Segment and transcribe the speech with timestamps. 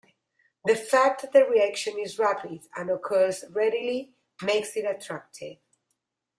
[0.65, 5.57] The fact that the reaction is rapid and occurs readily makes it attractive.